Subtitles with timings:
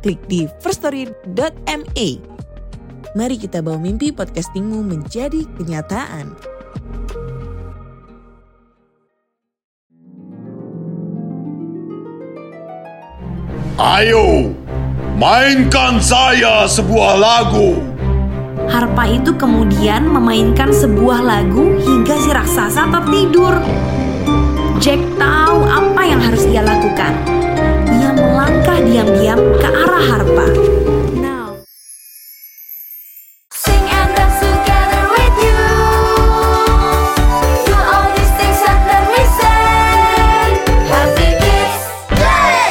[0.00, 2.08] klik di firststory.me.
[3.10, 6.30] Mari kita bawa mimpi podcastingmu menjadi kenyataan.
[13.80, 14.52] Ayo,
[15.16, 17.80] mainkan saya sebuah lagu.
[18.68, 23.56] Harpa itu kemudian memainkan sebuah lagu hingga si raksasa tertidur.
[24.78, 27.39] Jack tahu apa yang harus ia lakukan.
[28.70, 30.46] Melangkah diam-diam ke arah harpa.
[31.18, 31.58] Now.
[33.50, 35.66] Sing and dance together with you.
[37.66, 39.66] Do all these things and then we say
[40.86, 41.82] Happy Kids
[42.14, 42.70] Day.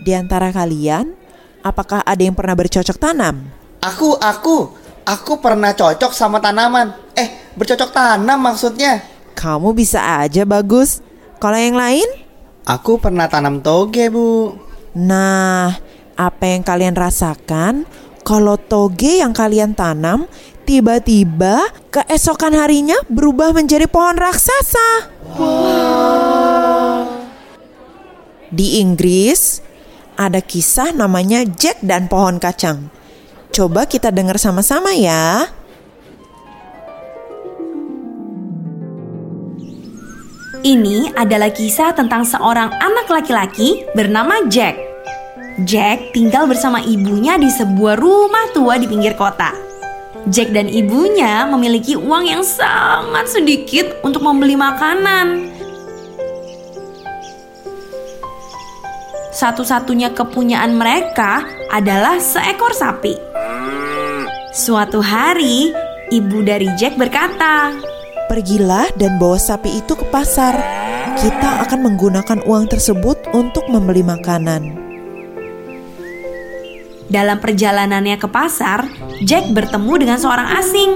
[0.00, 1.12] Di antara kalian,
[1.60, 3.44] apakah ada yang pernah bercocok tanam?
[3.84, 4.72] Aku, aku,
[5.04, 6.96] aku pernah cocok sama tanaman.
[7.12, 9.04] Eh, bercocok tanam maksudnya.
[9.36, 11.04] Kamu bisa aja bagus.
[11.36, 12.24] Kalau yang lain?
[12.66, 14.58] Aku pernah tanam toge, Bu.
[14.98, 15.70] Nah,
[16.18, 17.86] apa yang kalian rasakan
[18.26, 20.26] kalau toge yang kalian tanam
[20.66, 21.62] tiba-tiba
[21.94, 25.14] keesokan harinya berubah menjadi pohon raksasa?
[28.50, 29.62] Di Inggris
[30.18, 32.90] ada kisah namanya Jack dan pohon kacang.
[33.54, 35.46] Coba kita dengar sama-sama ya.
[40.64, 44.78] Ini adalah kisah tentang seorang anak laki-laki bernama Jack.
[45.68, 49.52] Jack tinggal bersama ibunya di sebuah rumah tua di pinggir kota.
[50.32, 55.52] Jack dan ibunya memiliki uang yang sangat sedikit untuk membeli makanan.
[59.36, 63.12] Satu-satunya kepunyaan mereka adalah seekor sapi.
[64.56, 65.68] Suatu hari,
[66.08, 67.76] ibu dari Jack berkata,
[68.26, 70.58] Pergilah dan bawa sapi itu ke pasar.
[71.14, 74.86] Kita akan menggunakan uang tersebut untuk membeli makanan.
[77.06, 78.90] Dalam perjalanannya ke pasar,
[79.22, 80.90] Jack bertemu dengan seorang asing.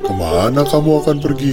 [0.00, 1.52] Ke mana kamu akan pergi?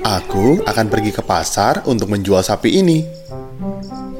[0.00, 3.04] Aku akan pergi ke pasar untuk menjual sapi ini.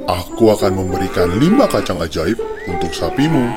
[0.05, 2.37] Aku akan memberikan lima kacang ajaib
[2.69, 3.49] untuk sapimu.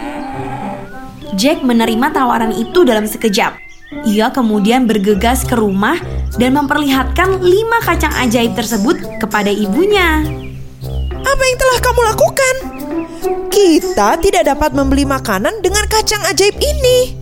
[1.36, 3.69] Jack menerima tawaran itu dalam sekejap.
[3.90, 5.98] Ia kemudian bergegas ke rumah
[6.38, 10.22] dan memperlihatkan lima kacang ajaib tersebut kepada ibunya.
[11.10, 12.56] Apa yang telah kamu lakukan?
[13.50, 17.18] Kita tidak dapat membeli makanan dengan kacang ajaib ini.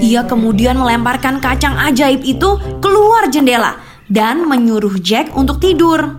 [0.00, 3.76] Ia kemudian melemparkan kacang ajaib itu keluar jendela
[4.08, 6.16] dan menyuruh Jack untuk tidur.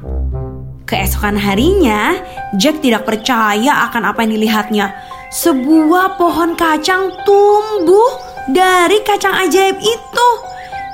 [0.85, 2.13] Keesokan harinya,
[2.53, 4.93] Jack tidak percaya akan apa yang dilihatnya.
[5.33, 10.29] Sebuah pohon kacang tumbuh dari kacang ajaib itu.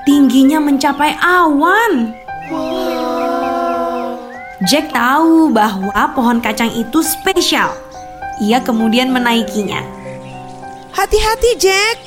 [0.05, 2.13] Tingginya mencapai awan.
[4.69, 7.73] Jack tahu bahwa pohon kacang itu spesial.
[8.43, 9.81] Ia kemudian menaikinya.
[10.93, 11.97] Hati-hati, Jack.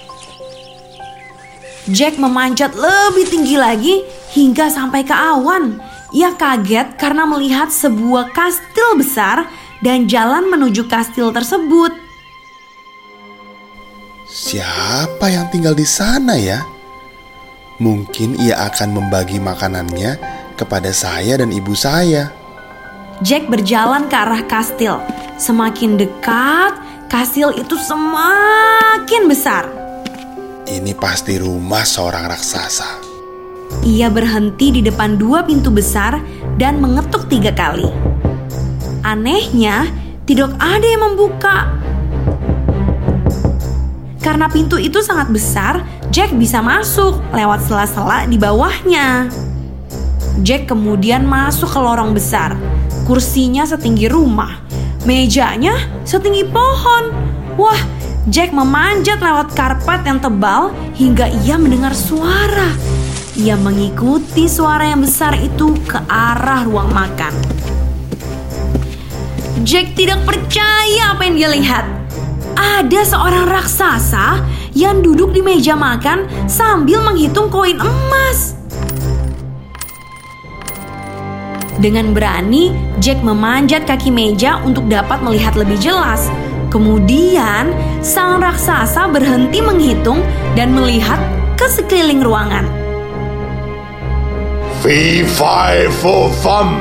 [1.89, 4.05] Jack memanjat lebih tinggi lagi
[4.37, 5.81] hingga sampai ke awan.
[6.13, 9.49] Ia kaget karena melihat sebuah kastil besar
[9.81, 12.08] dan jalan menuju kastil tersebut.
[14.29, 16.61] Siapa yang tinggal di sana ya?
[17.81, 20.21] Mungkin ia akan membagi makanannya
[20.53, 22.29] kepada saya dan ibu saya.
[23.25, 25.01] Jack berjalan ke arah kastil.
[25.41, 26.77] Semakin dekat,
[27.09, 29.65] kastil itu semakin besar.
[30.69, 33.01] Ini pasti rumah seorang raksasa.
[33.89, 36.21] Ia berhenti di depan dua pintu besar
[36.61, 37.89] dan mengetuk tiga kali.
[39.01, 39.89] Anehnya,
[40.29, 41.88] tidak ada yang membuka.
[44.19, 49.31] Karena pintu itu sangat besar, Jack bisa masuk lewat sela-sela di bawahnya.
[50.43, 52.59] Jack kemudian masuk ke lorong besar.
[53.07, 54.63] Kursinya setinggi rumah,
[55.07, 57.15] mejanya setinggi pohon.
[57.59, 57.79] Wah,
[58.29, 62.75] Jack memanjat lewat karpet yang tebal hingga ia mendengar suara.
[63.39, 67.35] Ia mengikuti suara yang besar itu ke arah ruang makan.
[69.63, 71.98] Jack tidak percaya apa yang dia lihat.
[72.59, 74.43] Ada seorang raksasa
[74.75, 78.59] yang duduk di meja makan sambil menghitung koin emas.
[81.79, 86.27] Dengan berani, Jack memanjat kaki meja untuk dapat melihat lebih jelas.
[86.75, 87.71] Kemudian,
[88.03, 90.19] sang raksasa berhenti menghitung
[90.59, 91.23] dan melihat
[91.55, 92.67] ke sekeliling ruangan.
[94.83, 96.75] Fee fi fo fum.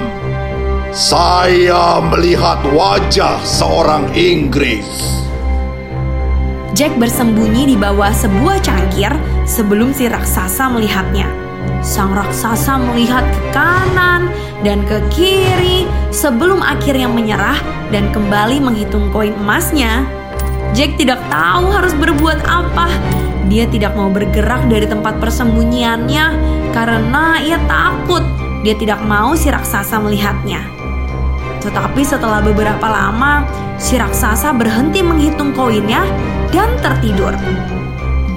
[0.89, 5.16] Saya melihat wajah seorang Inggris.
[6.77, 9.09] Jack bersembunyi di bawah sebuah cangkir
[9.49, 11.25] sebelum si raksasa melihatnya.
[11.81, 14.29] Sang raksasa melihat ke kanan
[14.61, 17.57] dan ke kiri sebelum akhirnya menyerah
[17.89, 20.05] dan kembali menghitung koin emasnya.
[20.77, 22.85] Jack tidak tahu harus berbuat apa.
[23.49, 26.25] Dia tidak mau bergerak dari tempat persembunyiannya
[26.77, 28.21] karena ia takut
[28.61, 30.76] dia tidak mau si raksasa melihatnya.
[31.61, 33.45] Tetapi setelah beberapa lama,
[33.77, 36.05] si raksasa berhenti menghitung koinnya
[36.53, 37.33] dan tertidur.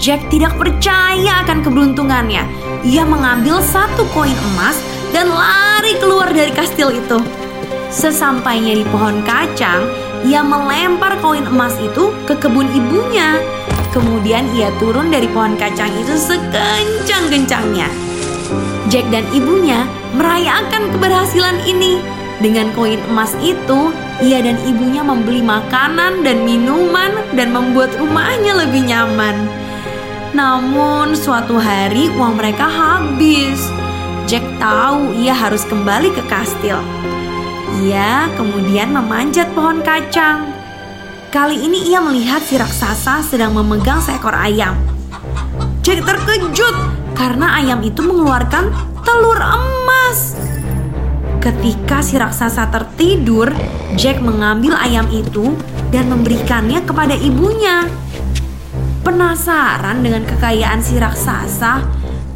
[0.00, 2.48] Jack tidak percaya akan keberuntungannya.
[2.88, 4.80] Ia mengambil satu koin emas
[5.12, 7.20] dan lari keluar dari kastil itu.
[7.92, 9.84] Sesampainya di pohon kacang,
[10.24, 13.36] ia melempar koin emas itu ke kebun ibunya.
[13.90, 17.90] Kemudian ia turun dari pohon kacang itu sekencang-kencangnya.
[18.88, 19.84] Jack dan ibunya
[20.16, 22.00] merayakan keberhasilan ini.
[22.40, 23.92] Dengan koin emas itu,
[24.24, 29.44] ia dan ibunya membeli makanan dan minuman dan membuat rumahnya lebih nyaman.
[30.32, 33.60] Namun suatu hari uang mereka habis.
[34.24, 36.80] Jack tahu ia harus kembali ke kastil.
[37.84, 40.48] Ia kemudian memanjat pohon kacang.
[41.28, 44.80] Kali ini ia melihat si raksasa sedang memegang seekor ayam.
[45.84, 46.76] Jack terkejut
[47.12, 48.72] karena ayam itu mengeluarkan
[49.04, 50.38] telur emas.
[51.40, 53.48] Ketika si raksasa tertidur,
[53.96, 55.56] Jack mengambil ayam itu
[55.88, 57.88] dan memberikannya kepada ibunya.
[59.00, 61.80] Penasaran dengan kekayaan si raksasa,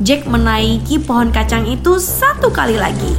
[0.01, 3.12] Jack menaiki pohon kacang itu satu kali lagi.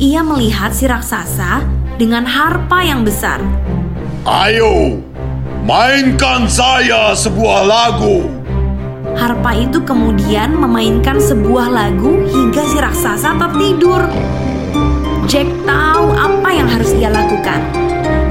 [0.00, 1.60] Ia melihat si raksasa
[2.00, 3.36] dengan harpa yang besar.
[4.24, 4.96] Ayo,
[5.68, 8.41] mainkan saya sebuah lagu.
[9.12, 14.02] Harpa itu kemudian memainkan sebuah lagu hingga si raksasa tertidur.
[15.28, 17.60] Jack tahu apa yang harus ia lakukan.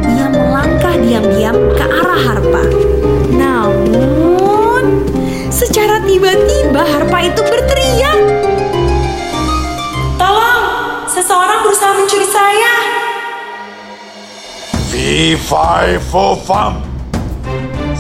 [0.04, 2.64] Ia melangkah diam-diam ke arah harpa.
[3.32, 5.08] Namun,
[5.48, 8.20] secara tiba-tiba harpa itu berteriak.
[10.20, 10.66] Tolong,
[11.08, 12.74] seseorang berusaha mencuri saya.
[14.92, 16.91] Fee fi fo fum.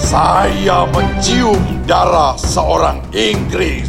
[0.02, 3.86] Saya mencium darah seorang Inggris.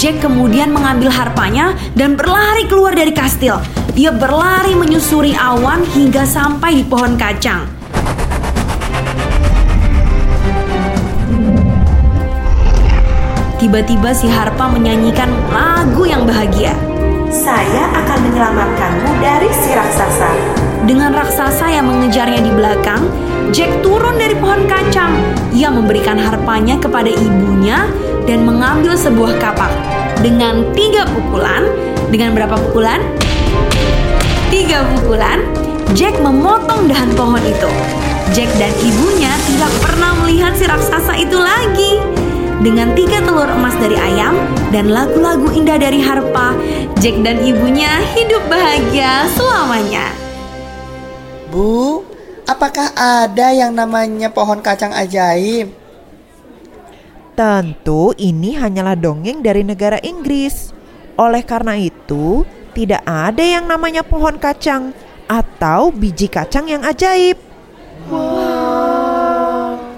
[0.00, 3.60] Jack kemudian mengambil harpanya dan berlari keluar dari kastil.
[4.00, 7.68] Ia berlari menyusuri awan hingga sampai di pohon kacang.
[13.60, 16.72] Tiba-tiba si harpa menyanyikan lagu yang bahagia.
[17.28, 20.32] Saya akan menyelamatkanmu dari si raksasa.
[20.84, 23.04] Dengan raksasa yang mengejarnya di belakang,
[23.56, 24.84] Jack turun dari pohon kacang.
[25.54, 27.86] Ia memberikan harpanya kepada ibunya
[28.26, 29.70] dan mengambil sebuah kapak.
[30.18, 31.62] Dengan tiga pukulan,
[32.10, 32.98] dengan berapa pukulan?
[34.50, 35.46] Tiga pukulan,
[35.94, 37.70] Jack memotong dahan pohon itu.
[38.34, 42.02] Jack dan ibunya tidak pernah melihat si raksasa itu lagi.
[42.58, 44.34] Dengan tiga telur emas dari ayam
[44.74, 46.56] dan lagu-lagu indah dari harpa,
[46.98, 50.10] Jack dan ibunya hidup bahagia selamanya.
[51.54, 52.02] Bu,
[52.44, 55.72] apakah ada yang namanya pohon kacang ajaib?
[57.34, 60.70] Tentu ini hanyalah dongeng dari negara Inggris.
[61.18, 64.94] Oleh karena itu, tidak ada yang namanya pohon kacang
[65.26, 67.38] atau biji kacang yang ajaib.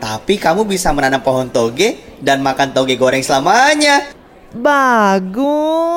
[0.00, 4.12] Tapi kamu bisa menanam pohon toge dan makan toge goreng selamanya.
[4.56, 5.95] Bagus.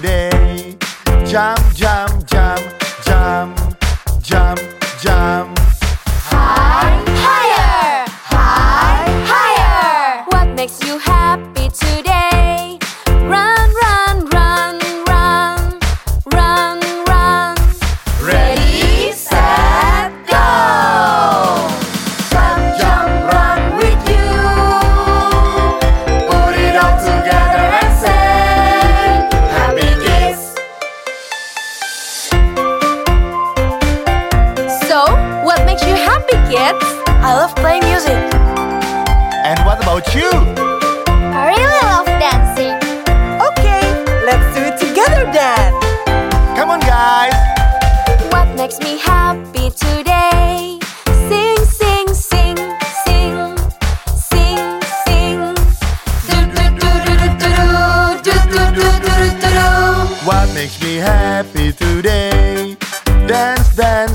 [0.00, 0.76] today.
[1.26, 2.57] Jam, jam, jam.
[63.78, 64.07] then